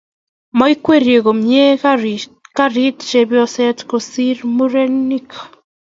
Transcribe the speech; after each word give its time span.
Maikwerie 0.57 1.17
komnyei 1.25 1.77
karit 2.55 2.97
chepyosok 3.09 3.77
ku 3.89 3.95
murenik 4.55 5.29